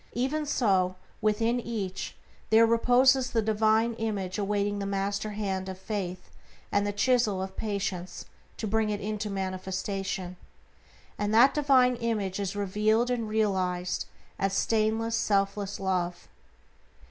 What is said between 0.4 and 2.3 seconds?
so, within each